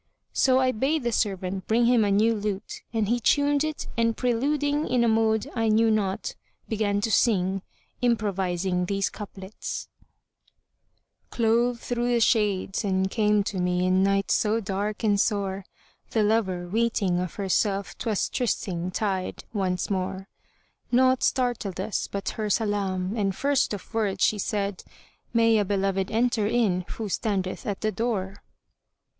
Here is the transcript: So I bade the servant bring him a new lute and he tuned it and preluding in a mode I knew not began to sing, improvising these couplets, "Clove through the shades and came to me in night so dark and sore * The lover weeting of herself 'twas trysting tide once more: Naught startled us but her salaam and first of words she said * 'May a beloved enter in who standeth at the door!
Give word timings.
So 0.33 0.57
I 0.59 0.71
bade 0.71 1.03
the 1.03 1.11
servant 1.11 1.67
bring 1.67 1.85
him 1.85 2.03
a 2.03 2.09
new 2.09 2.33
lute 2.33 2.81
and 2.91 3.07
he 3.07 3.19
tuned 3.19 3.63
it 3.63 3.85
and 3.95 4.17
preluding 4.17 4.87
in 4.87 5.03
a 5.03 5.07
mode 5.07 5.47
I 5.53 5.69
knew 5.69 5.91
not 5.91 6.33
began 6.67 7.01
to 7.01 7.11
sing, 7.11 7.61
improvising 8.01 8.85
these 8.87 9.11
couplets, 9.11 9.89
"Clove 11.29 11.81
through 11.81 12.11
the 12.13 12.19
shades 12.19 12.83
and 12.83 13.11
came 13.11 13.43
to 13.43 13.59
me 13.59 13.85
in 13.85 14.01
night 14.01 14.31
so 14.31 14.59
dark 14.59 15.03
and 15.03 15.19
sore 15.19 15.65
* 15.87 16.09
The 16.09 16.23
lover 16.23 16.67
weeting 16.67 17.19
of 17.19 17.35
herself 17.35 17.95
'twas 17.99 18.27
trysting 18.27 18.89
tide 18.89 19.43
once 19.53 19.91
more: 19.91 20.29
Naught 20.91 21.21
startled 21.21 21.79
us 21.79 22.07
but 22.11 22.29
her 22.29 22.49
salaam 22.49 23.15
and 23.15 23.35
first 23.35 23.71
of 23.71 23.93
words 23.93 24.23
she 24.25 24.39
said 24.39 24.83
* 25.07 25.31
'May 25.31 25.59
a 25.59 25.63
beloved 25.63 26.09
enter 26.09 26.47
in 26.47 26.85
who 26.89 27.07
standeth 27.07 27.67
at 27.67 27.81
the 27.81 27.91
door! 27.91 28.41